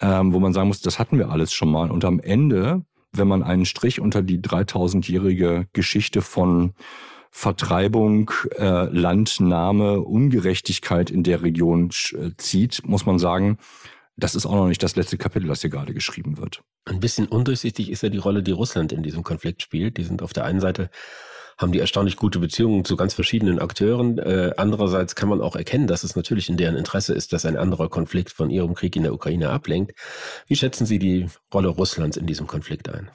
ähm, 0.00 0.32
wo 0.32 0.40
man 0.40 0.52
sagen 0.52 0.68
muss, 0.68 0.80
das 0.80 0.98
hatten 0.98 1.18
wir 1.18 1.30
alles 1.30 1.52
schon 1.52 1.70
mal. 1.70 1.90
Und 1.90 2.04
am 2.04 2.20
Ende, 2.20 2.82
wenn 3.12 3.28
man 3.28 3.42
einen 3.42 3.64
Strich 3.64 4.00
unter 4.00 4.22
die 4.22 4.38
3000-jährige 4.40 5.66
Geschichte 5.72 6.22
von 6.22 6.72
Vertreibung, 7.34 8.30
äh, 8.58 8.84
Landnahme, 8.84 10.02
Ungerechtigkeit 10.02 11.10
in 11.10 11.22
der 11.22 11.42
Region 11.42 11.90
äh, 12.12 12.30
zieht, 12.36 12.86
muss 12.86 13.06
man 13.06 13.18
sagen, 13.18 13.56
das 14.16 14.34
ist 14.34 14.44
auch 14.44 14.54
noch 14.54 14.68
nicht 14.68 14.82
das 14.82 14.96
letzte 14.96 15.16
Kapitel, 15.16 15.48
das 15.48 15.62
hier 15.62 15.70
gerade 15.70 15.94
geschrieben 15.94 16.36
wird. 16.36 16.62
Ein 16.84 17.00
bisschen 17.00 17.26
undurchsichtig 17.26 17.90
ist 17.90 18.02
ja 18.02 18.10
die 18.10 18.18
Rolle, 18.18 18.42
die 18.42 18.52
Russland 18.52 18.92
in 18.92 19.02
diesem 19.02 19.22
Konflikt 19.22 19.62
spielt. 19.62 19.96
Die 19.96 20.04
sind 20.04 20.22
auf 20.22 20.34
der 20.34 20.44
einen 20.44 20.60
Seite 20.60 20.90
haben 21.58 21.72
die 21.72 21.78
erstaunlich 21.78 22.16
gute 22.16 22.38
Beziehungen 22.38 22.84
zu 22.84 22.96
ganz 22.96 23.14
verschiedenen 23.14 23.58
Akteuren. 23.58 24.18
Äh, 24.18 24.52
andererseits 24.56 25.14
kann 25.14 25.28
man 25.28 25.40
auch 25.40 25.56
erkennen, 25.56 25.86
dass 25.86 26.02
es 26.02 26.16
natürlich 26.16 26.48
in 26.48 26.56
deren 26.56 26.76
Interesse 26.76 27.14
ist, 27.14 27.32
dass 27.32 27.46
ein 27.46 27.56
anderer 27.56 27.88
Konflikt 27.88 28.30
von 28.30 28.50
ihrem 28.50 28.74
Krieg 28.74 28.96
in 28.96 29.04
der 29.04 29.14
Ukraine 29.14 29.50
ablenkt. 29.50 29.92
Wie 30.46 30.56
schätzen 30.56 30.86
Sie 30.86 30.98
die 30.98 31.28
Rolle 31.52 31.68
Russlands 31.68 32.16
in 32.16 32.26
diesem 32.26 32.46
Konflikt 32.46 32.88
ein? 32.88 33.10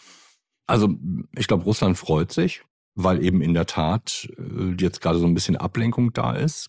Also 0.66 0.90
ich 1.36 1.48
glaube, 1.48 1.64
Russland 1.64 1.98
freut 1.98 2.32
sich 2.32 2.64
weil 2.98 3.24
eben 3.24 3.42
in 3.42 3.54
der 3.54 3.68
Tat 3.68 4.28
äh, 4.38 4.76
jetzt 4.80 5.02
gerade 5.02 5.20
so 5.20 5.26
ein 5.26 5.34
bisschen 5.34 5.56
Ablenkung 5.56 6.12
da 6.14 6.34
ist. 6.34 6.68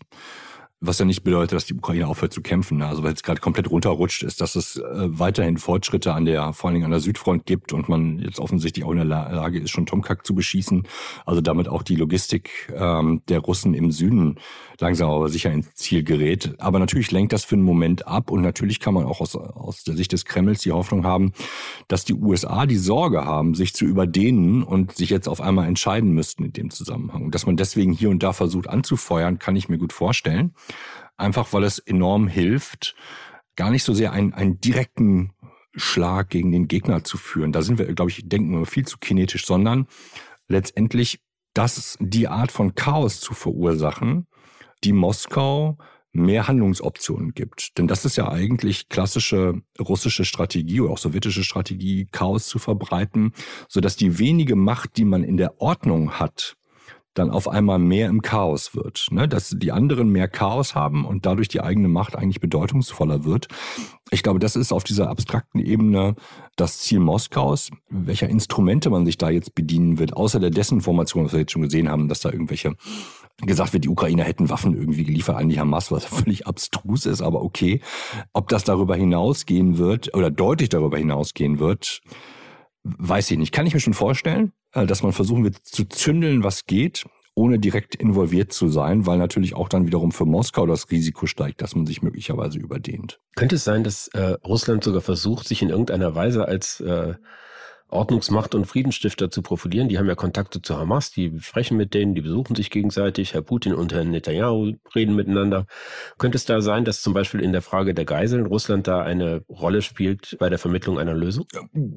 Was 0.81 1.01
ja 1.01 1.05
nicht 1.05 1.25
bedeutet, 1.25 1.55
dass 1.55 1.67
die 1.67 1.75
Ukraine 1.75 2.07
aufhört 2.07 2.33
zu 2.33 2.41
kämpfen. 2.41 2.79
Ne? 2.79 2.87
Also 2.87 3.03
weil 3.03 3.13
es 3.13 3.25
gerade 3.25 3.41
komplett 3.41 3.69
runterrutscht 3.69 4.23
ist, 4.23 4.41
dass 4.41 4.55
es 4.55 4.77
äh, 4.77 4.83
weiterhin 4.85 5.59
Fortschritte 5.59 6.15
an 6.15 6.25
der, 6.25 6.53
vor 6.53 6.69
allen 6.69 6.75
Dingen 6.75 6.85
an 6.85 6.93
der 6.93 7.01
Südfront 7.01 7.47
gibt 7.47 7.73
und 7.73 7.89
man 7.89 8.21
jetzt 8.21 8.39
offensichtlich 8.39 8.85
auch 8.85 8.93
in 8.93 8.99
der 8.99 9.05
Lage 9.05 9.59
ist, 9.59 9.71
schon 9.71 9.87
Tomkak 9.87 10.25
zu 10.25 10.37
beschießen. 10.37 10.87
Also 11.27 11.41
damit 11.41 11.69
auch 11.69 11.83
die 11.83 11.97
Logistik 11.97 12.73
ähm, 12.77 13.23
der 13.29 13.41
Russen 13.41 13.75
im 13.75 13.91
Süden 13.91 14.37
langsam 14.81 15.11
aber 15.11 15.29
sicher 15.29 15.51
ins 15.51 15.75
Ziel 15.75 16.05
gerät. 16.05 16.55
Aber 16.59 16.79
natürlich 16.79 17.11
lenkt 17.11 17.33
das 17.33 17.45
für 17.45 17.57
einen 17.57 17.65
Moment 17.65 18.07
ab 18.07 18.31
und 18.31 18.43
natürlich 18.43 18.81
kann 18.81 18.95
man 18.95 19.05
auch 19.05 19.21
aus, 19.21 19.35
aus 19.35 19.83
der 19.85 19.97
Sicht 19.97 20.13
des 20.13 20.25
Kremls 20.25 20.61
die 20.61 20.73
Hoffnung 20.73 21.05
haben, 21.05 21.33
dass 21.89 22.05
die 22.05 22.15
USA 22.15 22.67
die 22.67 22.77
Sorge 22.77 23.25
haben, 23.25 23.55
sich 23.55 23.75
zu 23.75 23.85
überdehnen 23.85 24.63
und 24.63 24.93
sich 24.93 25.11
jetzt 25.11 25.29
auf 25.29 25.41
einmal 25.41 25.67
entscheiden 25.67 26.13
müssten 26.13 26.45
in 26.45 26.53
dem 26.53 26.71
Zusammenhang. 26.71 27.25
Und 27.25 27.35
dass 27.35 27.47
man 27.47 27.57
deswegen 27.57 27.93
hier 27.93 28.11
und 28.11 28.23
da 28.23 28.33
versucht 28.33 28.69
anzufeuern, 28.69 29.39
kann 29.39 29.57
ich 29.57 29.69
mir 29.69 29.79
gut 29.79 29.93
vorstellen. 29.93 30.55
Einfach 31.17 31.53
weil 31.53 31.65
es 31.65 31.79
enorm 31.79 32.29
hilft, 32.29 32.95
gar 33.57 33.71
nicht 33.71 33.85
so 33.85 33.93
sehr 33.93 34.13
einen, 34.13 34.33
einen 34.35 34.61
direkten 34.61 35.33
Schlag 35.75 36.31
gegen 36.31 36.53
den 36.53 36.69
Gegner 36.69 37.05
zu 37.05 37.17
führen. 37.19 37.53
Da 37.53 37.63
sind 37.63 37.79
wir, 37.79 37.93
glaube 37.95 38.11
ich, 38.11 38.29
denken 38.29 38.59
wir 38.59 38.67
viel 38.67 38.87
zu 38.87 38.99
kinetisch, 38.99 39.47
sondern 39.47 39.87
letztendlich 40.49 41.21
das 41.55 41.97
die 42.01 42.29
Art 42.29 42.53
von 42.53 42.75
Chaos 42.75 43.21
zu 43.21 43.35
verursachen, 43.35 44.27
die 44.85 44.93
Moskau 44.93 45.77
mehr 46.13 46.49
Handlungsoptionen 46.49 47.33
gibt. 47.33 47.77
Denn 47.79 47.87
das 47.87 48.05
ist 48.05 48.17
ja 48.17 48.29
eigentlich 48.31 48.89
klassische 48.89 49.61
russische 49.79 50.25
Strategie 50.25 50.81
oder 50.81 50.93
auch 50.93 50.99
sowjetische 50.99 51.45
Strategie, 51.45 52.09
Chaos 52.11 52.47
zu 52.47 52.59
verbreiten, 52.59 53.33
sodass 53.69 53.97
die 53.97 54.19
wenige 54.19 54.57
Macht, 54.57 54.97
die 54.97 55.05
man 55.05 55.23
in 55.23 55.37
der 55.37 55.61
Ordnung 55.61 56.13
hat, 56.13 56.57
dann 57.15 57.31
auf 57.31 57.49
einmal 57.49 57.79
mehr 57.79 58.09
im 58.09 58.23
Chaos 58.23 58.75
wird. 58.75 59.07
Ne? 59.11 59.29
Dass 59.29 59.55
die 59.57 59.73
anderen 59.73 60.11
mehr 60.11 60.29
Chaos 60.29 60.75
haben 60.75 61.05
und 61.05 61.27
dadurch 61.27 61.49
die 61.49 61.61
eigene 61.61 61.89
Macht 61.89 62.17
eigentlich 62.17 62.41
bedeutungsvoller 62.41 63.25
wird. 63.25 63.49
Ich 64.11 64.23
glaube, 64.23 64.39
das 64.39 64.57
ist 64.57 64.73
auf 64.73 64.85
dieser 64.85 65.11
abstrakten 65.11 65.61
Ebene 65.61 66.15
das 66.57 66.79
Ziel 66.79 67.01
Moskaus. 67.01 67.71
Welcher 67.91 68.29
Instrumente 68.29 68.91
man 68.91 69.05
sich 69.05 69.19
da 69.19 69.31
jetzt 69.31 69.55
bedienen 69.55 69.99
wird, 69.99 70.17
außer 70.17 70.41
der 70.41 70.51
Desinformation, 70.51 71.25
was 71.25 71.33
wir 71.33 71.41
jetzt 71.41 71.53
schon 71.53 71.63
gesehen 71.63 71.91
haben, 71.91 72.09
dass 72.09 72.21
da 72.21 72.31
irgendwelche 72.31 72.75
gesagt 73.47 73.73
wird, 73.73 73.85
die 73.85 73.89
Ukrainer 73.89 74.25
hätten 74.25 74.51
Waffen 74.51 74.75
irgendwie 74.75 75.05
geliefert 75.05 75.37
an 75.37 75.49
die 75.49 75.61
Hamas, 75.61 75.93
was 75.93 76.05
völlig 76.07 76.47
abstrus 76.47 77.07
ist, 77.07 77.23
aber 77.23 77.43
okay. 77.43 77.81
Ob 78.33 78.49
das 78.49 78.65
darüber 78.65 78.97
hinausgehen 78.97 79.79
wird 79.79 80.15
oder 80.15 80.31
deutlich 80.31 80.69
darüber 80.69 80.99
hinausgehen 80.99 81.59
wird, 81.59 82.01
weiß 82.83 83.31
ich 83.31 83.39
nicht. 83.39 83.53
Kann 83.53 83.67
ich 83.67 83.75
mir 83.75 83.81
schon 83.81 83.95
vorstellen, 83.95 84.53
dass 84.87 85.03
man 85.03 85.13
versuchen 85.13 85.45
wird 85.45 85.57
zu 85.65 85.85
zündeln, 85.85 86.45
was 86.45 86.67
geht, 86.67 87.07
ohne 87.35 87.59
direkt 87.59 87.95
involviert 87.95 88.53
zu 88.53 88.69
sein, 88.69 89.07
weil 89.07 89.19
natürlich 89.19 89.55
auch 89.55 89.69
dann 89.69 89.87
wiederum 89.87 90.13
für 90.13 90.25
Moskau 90.25 90.67
das 90.67 90.91
Risiko 90.91 91.27
steigt, 91.27 91.63
dass 91.63 91.77
man 91.77 91.87
sich 91.87 92.03
möglicherweise 92.03 92.59
überdehnt. 92.59 93.21
Könnte 93.37 93.57
es 93.57 93.65
sein, 93.65 93.85
dass 93.85 94.09
äh, 94.09 94.37
Russland 94.45 94.83
sogar 94.83 95.01
versucht, 95.01 95.47
sich 95.47 95.63
in 95.63 95.71
irgendeiner 95.71 96.15
Weise 96.15 96.47
als 96.47 96.81
äh 96.81 97.15
Ordnungsmacht 97.89 98.55
und 98.55 98.67
Friedensstifter 98.67 99.31
zu 99.31 99.43
profilieren. 99.43 99.89
Die 99.89 99.99
haben 99.99 100.07
ja 100.07 100.15
Kontakte 100.15 100.61
zu 100.61 100.77
Hamas, 100.77 101.11
die 101.11 101.33
sprechen 101.41 101.77
mit 101.77 101.95
denen, 101.95 102.15
die 102.15 102.21
besuchen 102.21 102.55
sich 102.55 102.71
gegenseitig. 102.71 103.35
Herr 103.35 103.43
Putin 103.43 103.75
und 103.75 103.93
Herr 103.93 104.05
Netanyahu 104.05 104.75
reden 104.95 105.17
miteinander. 105.17 105.67
Könnte 106.19 106.37
es 106.37 106.45
da 106.45 106.61
sein, 106.61 106.85
dass 106.85 107.01
zum 107.01 107.15
Beispiel 107.15 107.41
in 107.41 107.53
der 107.53 107.63
Frage 107.63 107.95
der 107.95 108.05
Geiseln 108.05 108.47
Russland 108.47 108.87
da 108.87 109.03
eine 109.03 109.43
Rolle 109.49 109.83
spielt 109.83 110.37
bei 110.39 110.51
der 110.51 110.59
Vermittlung 110.59 110.99
einer 110.99 111.15
Lösung? 111.15 111.47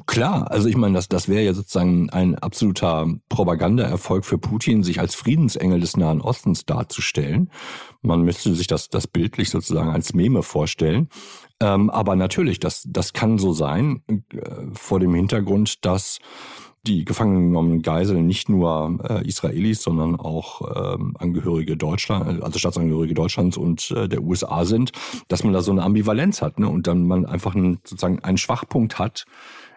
Klar, 0.06 0.50
also 0.50 0.70
ich 0.70 0.78
meine, 0.78 0.96
das, 0.96 1.10
das 1.10 1.28
wäre 1.28 1.44
ja 1.44 1.54
sozusagen 1.54 2.10
ein 2.10 2.36
absoluter 2.36 3.08
Propagandaerfolg 3.30 4.26
für 4.26 4.38
Putin, 4.38 4.84
sich 4.84 5.00
als 5.00 5.16
Friedensengel 5.16 5.80
des 5.80 5.98
Nahen 5.98 6.22
Ostens 6.22 6.66
darzustellen. 6.66 7.52
Man 8.02 8.22
müsste 8.22 8.56
sich 8.56 8.68
das, 8.68 8.90
das 8.90 9.08
bildlich 9.08 9.50
sozusagen 9.50 9.90
als 9.90 10.14
Meme 10.14 10.44
vorstellen. 10.44 11.10
Ähm, 11.62 11.92
aber 11.92 12.16
natürlich, 12.16 12.60
das, 12.60 12.84
das 12.90 13.14
kann 13.14 13.38
so 13.38 13.54
sein, 13.54 14.02
äh, 14.10 14.18
vor 14.74 15.00
dem 15.00 15.14
Hintergrund, 15.14 15.86
dass 15.86 16.20
die 16.88 17.06
gefangen 17.06 17.50
genommenen 17.50 17.84
Geiseln 17.84 18.26
nicht 18.26 18.50
nur 18.50 19.00
äh, 19.08 19.28
Israelis, 19.28 19.84
sondern 19.84 20.16
auch 20.16 20.96
ähm, 20.96 21.16
Angehörige 21.20 21.78
Deutschland, 21.78 22.42
also 22.42 22.58
Staatsangehörige 22.58 23.14
Deutschlands 23.14 23.58
und 23.58 23.92
äh, 23.92 24.10
der 24.10 24.24
USA 24.24 24.66
sind, 24.66 24.92
dass 25.28 25.44
man 25.44 25.54
da 25.54 25.62
so 25.62 25.72
eine 25.72 25.84
Ambivalenz 25.84 26.42
hat, 26.42 26.60
ne? 26.60 26.68
Und 26.68 26.88
dann 26.88 27.06
man 27.06 27.28
einfach 27.28 27.54
einen, 27.54 27.76
sozusagen 27.84 28.20
einen 28.24 28.38
Schwachpunkt 28.38 28.98
hat 28.98 29.26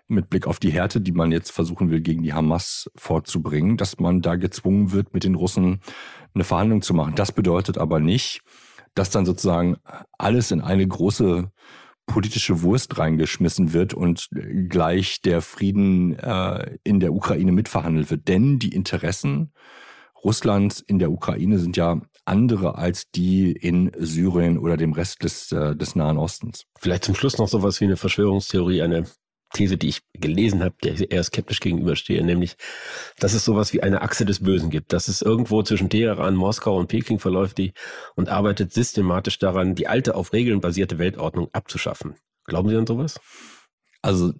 mit 0.09 0.31
Blick 0.31 0.47
auf 0.47 0.59
die 0.59 0.71
Härte, 0.71 1.03
die 1.03 1.13
man 1.13 1.33
jetzt 1.33 1.51
versuchen 1.51 1.91
will, 1.91 2.01
gegen 2.01 2.23
die 2.23 2.33
Hamas 2.33 2.91
vorzubringen, 2.97 3.77
dass 3.77 3.99
man 3.99 4.23
da 4.23 4.37
gezwungen 4.37 4.93
wird, 4.93 5.13
mit 5.13 5.25
den 5.25 5.35
Russen 5.35 5.81
eine 6.35 6.45
Verhandlung 6.45 6.81
zu 6.81 6.95
machen. 6.95 7.15
Das 7.15 7.33
bedeutet 7.33 7.77
aber 7.77 8.01
nicht, 8.01 8.43
dass 8.95 9.11
dann 9.11 9.27
sozusagen 9.27 9.77
alles 10.19 10.51
in 10.51 10.61
eine 10.61 10.87
große 10.87 11.51
politische 12.07 12.63
Wurst 12.63 12.99
reingeschmissen 12.99 13.73
wird 13.73 13.95
und 13.95 14.29
gleich 14.69 15.23
der 15.23 15.41
Frieden 15.41 16.19
äh, 16.19 16.77
in 16.85 17.01
der 17.01 17.15
Ukraine 17.15 17.53
mitverhandelt 17.53 18.11
wird. 18.11 18.29
Denn 18.29 18.59
die 18.59 18.75
Interessen 18.75 19.53
Russlands 20.23 20.81
in 20.81 20.99
der 20.99 21.11
Ukraine 21.11 21.59
sind 21.59 21.77
ja 21.77 22.01
andere 22.25 22.77
als 22.77 23.11
die 23.11 23.53
in 23.53 23.93
Syrien 23.99 24.59
oder 24.59 24.77
dem 24.77 24.93
Rest 24.93 25.23
des, 25.23 25.53
äh, 25.53 25.77
des 25.77 25.95
Nahen 25.95 26.17
Ostens. 26.17 26.65
Vielleicht 26.79 27.05
zum 27.05 27.15
Schluss 27.15 27.39
noch 27.39 27.49
sowas 27.49 27.81
wie 27.81 27.85
eine 27.85 27.97
Verschwörungstheorie, 27.97 28.83
eine 28.83 29.05
These, 29.55 29.79
die 29.79 29.89
ich 29.89 30.03
gelesen 30.13 30.63
habe, 30.63 30.75
der 30.83 30.95
ich 30.95 31.11
eher 31.11 31.25
skeptisch 31.25 31.61
gegenüberstehe, 31.61 32.23
nämlich, 32.23 32.57
dass 33.19 33.33
es 33.33 33.45
sowas 33.45 33.73
wie 33.73 33.83
eine 33.83 34.03
Achse 34.03 34.27
des 34.27 34.43
Bösen 34.43 34.69
gibt, 34.69 34.93
dass 34.93 35.09
es 35.09 35.23
irgendwo 35.23 35.63
zwischen 35.63 35.89
Teheran, 35.89 36.37
Moskau 36.37 36.77
und 36.79 36.89
Peking 36.89 37.19
verläuft 37.19 37.59
die 37.59 37.73
und 38.15 38.29
arbeitet 38.29 38.73
systematisch 38.73 39.39
daran, 39.39 39.75
die 39.75 39.89
alte 39.89 40.15
auf 40.15 40.33
Regeln 40.33 40.61
basierte 40.61 40.99
Weltordnung 40.99 41.49
abzuschaffen. 41.53 42.17
Glauben 42.45 42.69
Sie 42.69 42.77
an 42.77 42.87
sowas? 42.87 43.19
Also 44.03 44.35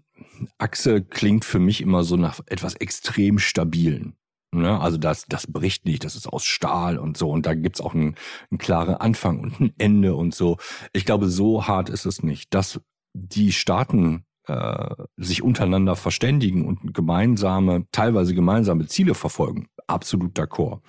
Achse 0.59 1.03
klingt 1.03 1.45
für 1.45 1.59
mich 1.59 1.81
immer 1.81 2.05
so 2.05 2.17
nach 2.17 2.41
etwas 2.47 2.75
extrem 2.75 3.39
stabilen. 3.39 4.17
Ne? 4.55 4.81
Also 4.81 4.99
das, 4.99 5.27
das 5.27 5.47
bricht 5.47 5.85
nicht, 5.85 6.05
das 6.05 6.17
ist 6.17 6.27
aus 6.27 6.45
Stahl 6.45 6.99
und 6.99 7.17
so. 7.17 7.31
Und 7.31 7.47
da 7.47 7.55
gibt's 7.55 7.81
auch 7.81 7.95
einen, 7.95 8.15
einen 8.51 8.59
klaren 8.59 8.95
Anfang 8.95 9.41
und 9.41 9.61
ein 9.61 9.75
Ende 9.79 10.15
und 10.15 10.35
so. 10.35 10.59
Ich 10.93 11.05
glaube, 11.05 11.29
so 11.29 11.67
hart 11.67 11.89
ist 11.89 12.07
es 12.07 12.23
nicht. 12.23 12.55
Dass 12.55 12.81
die 13.15 13.53
Staaten 13.53 14.25
äh, 14.47 14.95
sich 15.17 15.43
untereinander 15.43 15.97
verständigen 15.97 16.67
und 16.67 16.95
gemeinsame, 16.95 17.87
teilweise 17.93 18.35
gemeinsame 18.35 18.87
Ziele 18.87 19.15
verfolgen. 19.15 19.69
Absolut 19.87 20.39
d'accord. 20.39 20.81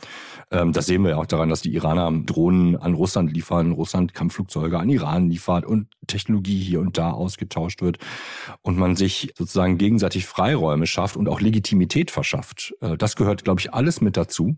Ähm, 0.52 0.72
das 0.72 0.86
sehen 0.86 1.04
wir 1.04 1.12
ja 1.12 1.18
auch 1.18 1.26
daran, 1.26 1.50
dass 1.50 1.62
die 1.62 1.74
Iraner 1.74 2.12
Drohnen 2.26 2.78
an 2.78 2.94
Russland 2.94 3.32
liefern, 3.34 3.72
Russland 3.72 4.14
Kampfflugzeuge 4.14 4.80
an 4.80 4.90
Iran 4.90 5.30
liefert 5.30 5.66
und 5.66 5.88
Technologie 6.08 6.60
hier 6.60 6.80
und 6.80 6.98
da 6.98 7.12
ausgetauscht 7.12 7.82
wird 7.82 7.98
und 8.62 8.78
man 8.78 8.96
sich 8.96 9.34
sozusagen 9.38 9.78
gegenseitig 9.78 10.26
Freiräume 10.26 10.88
schafft 10.88 11.18
und 11.18 11.28
auch 11.28 11.42
Legitimität 11.42 12.12
verschafft. 12.12 12.74
Äh, 12.82 12.98
das 12.98 13.16
gehört, 13.16 13.44
glaube 13.44 13.60
ich, 13.60 13.74
alles 13.74 14.02
mit 14.02 14.18
dazu. 14.18 14.58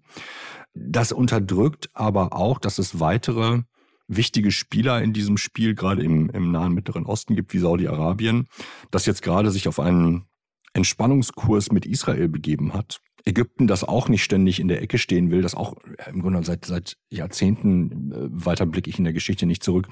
Das 0.74 1.12
unterdrückt 1.12 1.90
aber 1.94 2.34
auch, 2.34 2.60
dass 2.60 2.78
es 2.78 3.00
weitere 3.00 3.62
wichtige 4.08 4.52
Spieler 4.52 5.02
in 5.02 5.14
diesem 5.14 5.38
Spiel, 5.38 5.76
gerade 5.76 6.04
im, 6.04 6.30
im 6.30 6.52
nahen 6.52 6.74
Mittleren 6.74 7.06
Osten 7.06 7.36
gibt, 7.36 7.54
wie 7.54 7.60
Saudi-Arabien, 7.60 8.48
das 8.92 9.06
jetzt 9.06 9.22
gerade 9.22 9.52
sich 9.52 9.68
auf 9.68 9.80
einen 9.80 10.26
Entspannungskurs 10.74 11.72
mit 11.72 11.86
Israel 11.86 12.30
begeben 12.30 12.74
hat. 12.74 13.02
Ägypten, 13.26 13.68
das 13.68 13.84
auch 13.84 14.08
nicht 14.08 14.24
ständig 14.24 14.60
in 14.62 14.70
der 14.70 14.82
Ecke 14.82 14.98
stehen 14.98 15.32
will, 15.32 15.42
das 15.42 15.54
auch 15.54 15.76
im 16.10 16.22
Grunde 16.22 16.44
seit, 16.44 16.64
seit 16.64 16.98
Jahrzehnten, 17.10 18.12
äh, 18.14 18.46
weiter 18.46 18.66
blicke 18.66 18.90
ich 18.90 19.00
in 19.00 19.04
der 19.04 19.12
Geschichte 19.12 19.46
nicht 19.46 19.64
zurück, 19.64 19.90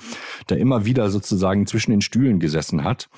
da 0.47 0.55
immer 0.55 0.85
wieder 0.85 1.09
sozusagen 1.09 1.67
zwischen 1.67 1.91
den 1.91 2.01
Stühlen 2.01 2.39
gesessen 2.39 2.85
hat 2.85 3.09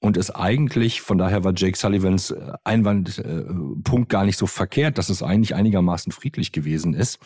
und 0.00 0.16
es 0.16 0.30
eigentlich, 0.30 1.02
von 1.02 1.18
daher 1.18 1.44
war 1.44 1.52
Jake 1.54 1.76
Sullivans 1.76 2.30
äh, 2.30 2.52
Einwandpunkt 2.64 4.08
gar 4.08 4.24
nicht 4.24 4.38
so 4.38 4.46
verkehrt, 4.46 4.98
dass 4.98 5.10
es 5.10 5.22
eigentlich 5.22 5.54
einigermaßen 5.54 6.10
friedlich 6.10 6.52
gewesen 6.52 6.94
ist 6.94 7.18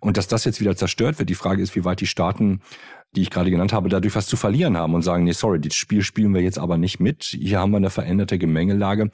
und 0.00 0.16
dass 0.16 0.28
das 0.28 0.44
jetzt 0.44 0.60
wieder 0.60 0.76
zerstört 0.76 1.18
wird. 1.18 1.30
Die 1.30 1.34
Frage 1.34 1.62
ist, 1.62 1.74
wie 1.74 1.84
weit 1.84 2.00
die 2.00 2.06
Staaten 2.06 2.60
die 3.16 3.22
ich 3.22 3.30
gerade 3.30 3.50
genannt 3.50 3.72
habe, 3.72 3.88
dadurch 3.88 4.14
was 4.14 4.26
zu 4.26 4.36
verlieren 4.36 4.76
haben 4.76 4.94
und 4.94 5.02
sagen, 5.02 5.24
nee, 5.24 5.32
sorry, 5.32 5.60
das 5.60 5.74
Spiel 5.74 6.02
spielen 6.02 6.34
wir 6.34 6.42
jetzt 6.42 6.58
aber 6.58 6.76
nicht 6.76 7.00
mit. 7.00 7.24
Hier 7.24 7.58
haben 7.58 7.70
wir 7.70 7.78
eine 7.78 7.90
veränderte 7.90 8.38
Gemengelage 8.38 9.10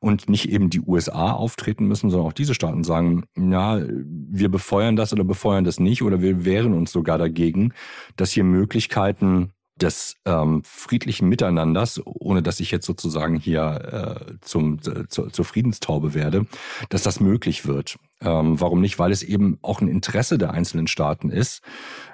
und 0.00 0.28
nicht 0.28 0.48
eben 0.48 0.70
die 0.70 0.80
USA 0.80 1.32
auftreten 1.32 1.86
müssen, 1.86 2.08
sondern 2.08 2.28
auch 2.28 2.32
diese 2.32 2.54
Staaten 2.54 2.84
sagen, 2.84 3.24
ja, 3.36 3.80
wir 3.86 4.48
befeuern 4.48 4.96
das 4.96 5.12
oder 5.12 5.24
befeuern 5.24 5.64
das 5.64 5.78
nicht 5.78 6.02
oder 6.02 6.22
wir 6.22 6.44
wehren 6.44 6.72
uns 6.72 6.90
sogar 6.90 7.18
dagegen, 7.18 7.74
dass 8.16 8.32
hier 8.32 8.44
Möglichkeiten 8.44 9.52
des 9.76 10.16
ähm, 10.24 10.62
friedlichen 10.64 11.28
Miteinanders, 11.28 12.00
ohne 12.04 12.42
dass 12.42 12.60
ich 12.60 12.70
jetzt 12.70 12.86
sozusagen 12.86 13.36
hier 13.36 14.26
äh, 14.28 14.34
zum, 14.40 14.78
äh, 14.86 15.08
zu, 15.08 15.26
zur 15.30 15.44
Friedenstaube 15.44 16.14
werde, 16.14 16.46
dass 16.90 17.02
das 17.02 17.18
möglich 17.18 17.66
wird. 17.66 17.96
Ähm, 18.20 18.60
warum 18.60 18.80
nicht? 18.80 18.98
Weil 18.98 19.10
es 19.10 19.22
eben 19.22 19.58
auch 19.62 19.80
ein 19.80 19.88
Interesse 19.88 20.38
der 20.38 20.52
einzelnen 20.52 20.86
Staaten 20.86 21.30
ist, 21.30 21.60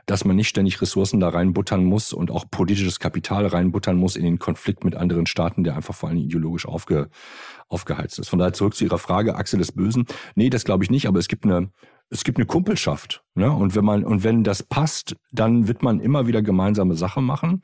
dass 0.07 0.25
man 0.25 0.37
nicht 0.37 0.49
ständig 0.49 0.81
Ressourcen 0.81 1.21
da 1.21 1.29
reinbuttern 1.29 1.85
muss 1.85 2.15
und 2.15 2.31
auch 2.31 2.47
politisches 2.51 2.99
Kapital 2.99 3.47
reinbuttern 3.47 3.97
muss 3.97 4.17
in 4.17 4.25
den 4.25 4.39
Konflikt 4.39 4.83
mit 4.83 4.97
anderen 4.97 5.27
Staaten, 5.27 5.63
der 5.63 5.77
einfach 5.77 5.95
vor 5.95 6.09
allem 6.09 6.19
ideologisch 6.19 6.67
aufge, 6.67 7.11
aufgeheizt 7.69 8.19
ist. 8.19 8.29
Von 8.29 8.39
daher 8.39 8.55
zurück 8.55 8.75
zu 8.75 8.85
Ihrer 8.85 8.99
Frage, 8.99 9.37
Achse 9.37 9.59
des 9.59 9.73
Bösen. 9.73 10.07
Nee, 10.35 10.49
das 10.49 10.65
glaube 10.65 10.83
ich 10.83 10.91
nicht, 10.91 11.07
aber 11.07 11.19
es 11.19 11.29
gibt 11.29 11.45
eine 11.45 11.71
es 12.11 12.25
gibt 12.25 12.39
eine 12.39 12.47
Kumpelschaft. 12.47 13.23
Ne? 13.35 13.51
Und 13.51 13.75
wenn 13.75 13.85
man, 13.85 14.05
und 14.05 14.25
wenn 14.25 14.45
das 14.45 14.63
passt, 14.63 15.17
dann 15.33 15.69
wird 15.69 15.83
man 15.83 16.01
immer 16.01 16.27
wieder 16.27 16.43
gemeinsame 16.43 16.95
Sache 16.95 17.21
machen. 17.21 17.63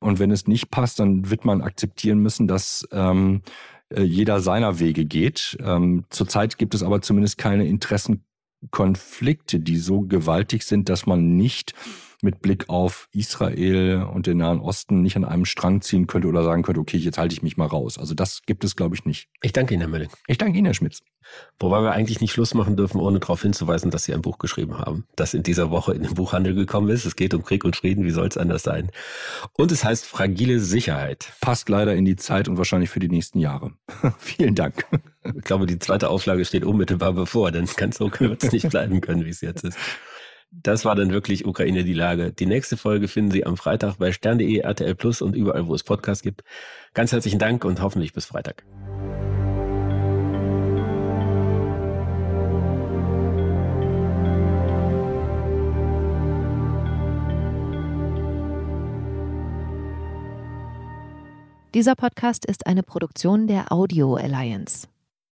Und 0.00 0.18
wenn 0.18 0.30
es 0.30 0.46
nicht 0.46 0.70
passt, 0.70 1.00
dann 1.00 1.30
wird 1.30 1.44
man 1.44 1.62
akzeptieren 1.62 2.20
müssen, 2.20 2.46
dass 2.46 2.86
ähm, 2.92 3.42
äh, 3.88 4.02
jeder 4.02 4.40
seiner 4.40 4.78
Wege 4.78 5.04
geht. 5.06 5.56
Ähm, 5.60 6.04
zurzeit 6.10 6.58
gibt 6.58 6.74
es 6.74 6.82
aber 6.82 7.00
zumindest 7.00 7.38
keine 7.38 7.66
Interessenkonflikte, 7.66 9.58
die 9.60 9.78
so 9.78 10.02
gewaltig 10.02 10.62
sind, 10.64 10.88
dass 10.88 11.06
man 11.06 11.36
nicht 11.36 11.74
mit 12.22 12.40
Blick 12.40 12.68
auf 12.68 13.08
Israel 13.12 14.02
und 14.02 14.26
den 14.26 14.38
Nahen 14.38 14.60
Osten 14.60 15.02
nicht 15.02 15.16
an 15.16 15.24
einem 15.24 15.44
Strang 15.44 15.80
ziehen 15.80 16.06
könnte 16.06 16.28
oder 16.28 16.42
sagen 16.42 16.62
könnte, 16.62 16.80
okay, 16.80 16.96
jetzt 16.96 17.18
halte 17.18 17.34
ich 17.34 17.42
mich 17.42 17.56
mal 17.56 17.66
raus. 17.66 17.98
Also 17.98 18.14
das 18.14 18.42
gibt 18.46 18.64
es, 18.64 18.76
glaube 18.76 18.94
ich, 18.94 19.04
nicht. 19.04 19.28
Ich 19.42 19.52
danke 19.52 19.74
Ihnen, 19.74 19.82
Herr 19.82 19.90
Mölling. 19.90 20.10
Ich 20.26 20.38
danke 20.38 20.58
Ihnen, 20.58 20.66
Herr 20.66 20.74
Schmitz. 20.74 21.00
Wobei 21.58 21.82
wir 21.82 21.92
eigentlich 21.92 22.20
nicht 22.20 22.32
Schluss 22.32 22.54
machen 22.54 22.76
dürfen, 22.76 23.00
ohne 23.00 23.20
darauf 23.20 23.42
hinzuweisen, 23.42 23.90
dass 23.90 24.04
Sie 24.04 24.14
ein 24.14 24.22
Buch 24.22 24.38
geschrieben 24.38 24.78
haben, 24.78 25.06
das 25.16 25.34
in 25.34 25.42
dieser 25.42 25.70
Woche 25.70 25.92
in 25.92 26.02
den 26.02 26.14
Buchhandel 26.14 26.54
gekommen 26.54 26.88
ist. 26.88 27.04
Es 27.04 27.16
geht 27.16 27.34
um 27.34 27.44
Krieg 27.44 27.64
und 27.64 27.76
Frieden, 27.76 28.04
wie 28.04 28.10
soll 28.10 28.28
es 28.28 28.36
anders 28.36 28.62
sein? 28.62 28.90
Und 29.52 29.70
es 29.72 29.84
heißt 29.84 30.06
Fragile 30.06 30.60
Sicherheit. 30.60 31.32
Passt 31.40 31.68
leider 31.68 31.94
in 31.94 32.04
die 32.04 32.16
Zeit 32.16 32.48
und 32.48 32.56
wahrscheinlich 32.56 32.90
für 32.90 33.00
die 33.00 33.08
nächsten 33.08 33.40
Jahre. 33.40 33.72
Vielen 34.18 34.54
Dank. 34.54 34.86
Ich 35.36 35.44
glaube, 35.44 35.66
die 35.66 35.78
zweite 35.78 36.08
Auflage 36.08 36.44
steht 36.44 36.64
unmittelbar 36.64 37.12
bevor, 37.12 37.50
denn 37.50 37.66
ganz 37.76 37.98
so 37.98 38.10
wird 38.18 38.42
es 38.42 38.52
nicht 38.52 38.70
bleiben 38.70 39.00
können, 39.00 39.24
wie 39.24 39.30
es 39.30 39.40
jetzt 39.40 39.64
ist. 39.64 39.78
Das 40.50 40.86
war 40.86 40.94
dann 40.94 41.10
wirklich 41.12 41.44
Ukraine 41.44 41.84
die 41.84 41.92
Lage. 41.92 42.32
Die 42.32 42.46
nächste 42.46 42.78
Folge 42.78 43.08
finden 43.08 43.30
Sie 43.30 43.44
am 43.44 43.58
Freitag 43.58 43.96
bei 43.98 44.12
stern.de, 44.12 44.58
RTL 44.58 44.94
Plus 44.94 45.20
und 45.20 45.36
überall, 45.36 45.66
wo 45.66 45.74
es 45.74 45.82
Podcasts 45.82 46.22
gibt. 46.22 46.42
Ganz 46.94 47.12
herzlichen 47.12 47.38
Dank 47.38 47.64
und 47.64 47.82
hoffentlich 47.82 48.14
bis 48.14 48.24
Freitag. 48.24 48.64
Dieser 61.74 61.94
Podcast 61.94 62.46
ist 62.46 62.66
eine 62.66 62.82
Produktion 62.82 63.46
der 63.46 63.70
Audio 63.70 64.14
Alliance. 64.14 64.88